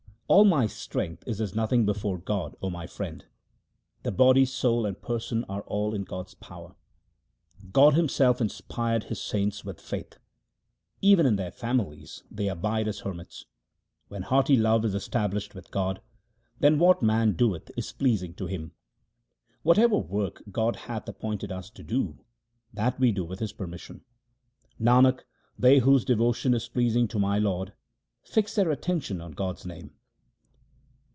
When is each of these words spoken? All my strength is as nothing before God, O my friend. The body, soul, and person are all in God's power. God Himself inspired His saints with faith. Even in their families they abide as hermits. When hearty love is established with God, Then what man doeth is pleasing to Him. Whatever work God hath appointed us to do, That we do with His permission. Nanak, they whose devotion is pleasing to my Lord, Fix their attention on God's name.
All 0.31 0.45
my 0.45 0.65
strength 0.65 1.25
is 1.27 1.41
as 1.41 1.55
nothing 1.55 1.85
before 1.85 2.17
God, 2.17 2.55
O 2.61 2.69
my 2.69 2.87
friend. 2.87 3.25
The 4.03 4.13
body, 4.13 4.45
soul, 4.45 4.85
and 4.85 4.97
person 5.01 5.43
are 5.49 5.63
all 5.63 5.93
in 5.93 6.03
God's 6.05 6.35
power. 6.35 6.77
God 7.73 7.95
Himself 7.95 8.39
inspired 8.39 9.03
His 9.03 9.21
saints 9.21 9.65
with 9.65 9.81
faith. 9.81 10.19
Even 11.01 11.25
in 11.25 11.35
their 11.35 11.51
families 11.51 12.23
they 12.31 12.47
abide 12.47 12.87
as 12.87 12.99
hermits. 12.99 13.43
When 14.07 14.21
hearty 14.21 14.55
love 14.55 14.85
is 14.85 14.95
established 14.95 15.53
with 15.53 15.69
God, 15.69 16.01
Then 16.61 16.79
what 16.79 17.03
man 17.03 17.33
doeth 17.33 17.69
is 17.75 17.91
pleasing 17.91 18.33
to 18.35 18.45
Him. 18.45 18.71
Whatever 19.63 19.97
work 19.97 20.43
God 20.49 20.77
hath 20.77 21.09
appointed 21.09 21.51
us 21.51 21.69
to 21.71 21.83
do, 21.83 22.23
That 22.73 22.97
we 23.01 23.11
do 23.11 23.25
with 23.25 23.39
His 23.39 23.51
permission. 23.51 24.05
Nanak, 24.79 25.25
they 25.59 25.79
whose 25.79 26.05
devotion 26.05 26.53
is 26.53 26.69
pleasing 26.69 27.09
to 27.09 27.19
my 27.19 27.37
Lord, 27.37 27.73
Fix 28.23 28.55
their 28.55 28.71
attention 28.71 29.19
on 29.19 29.33
God's 29.33 29.65
name. 29.65 29.91